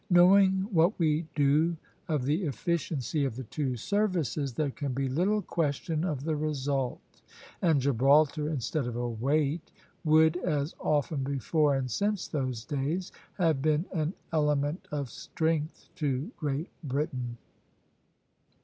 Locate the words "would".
10.03-10.37